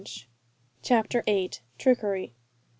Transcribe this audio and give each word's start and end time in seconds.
CHAPTER 0.81 1.21
VIII. 1.27 1.51
TRICKERY. 1.77 2.33